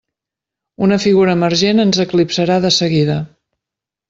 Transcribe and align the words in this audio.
Una 0.87 0.97
figura 1.03 1.35
emergent 1.39 1.83
ens 1.83 2.01
eclipsarà 2.05 2.57
de 2.65 2.73
seguida. 2.79 3.21